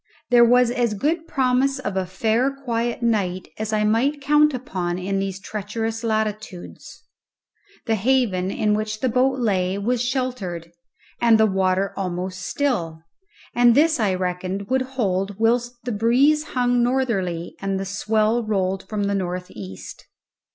There 0.31 0.43
was 0.43 0.71
as 0.71 0.95
good 0.95 1.27
promise 1.27 1.77
of 1.77 1.95
a 1.95 2.07
fair 2.07 2.49
quiet 2.49 3.03
night 3.03 3.49
as 3.59 3.71
I 3.71 3.83
might 3.83 4.19
count 4.19 4.51
upon 4.51 4.97
in 4.97 5.19
these 5.19 5.39
treacherous 5.39 6.03
latitudes; 6.03 7.03
the 7.85 7.93
haven 7.93 8.49
in 8.49 8.73
which 8.73 9.01
the 9.01 9.09
boat 9.09 9.37
lay 9.37 9.77
was 9.77 10.01
sheltered 10.03 10.71
and 11.19 11.39
the 11.39 11.45
water 11.45 11.93
almost 11.95 12.41
still, 12.41 13.03
and 13.53 13.75
this 13.75 13.99
I 13.99 14.15
reckoned 14.15 14.69
would 14.71 14.81
hold 14.97 15.37
whilst 15.37 15.75
the 15.83 15.91
breeze 15.91 16.45
hung 16.55 16.81
northerly 16.81 17.55
and 17.61 17.79
the 17.79 17.85
swell 17.85 18.41
rolled 18.43 18.89
from 18.89 19.03
the 19.03 19.13
north 19.13 19.51
east. 19.51 20.07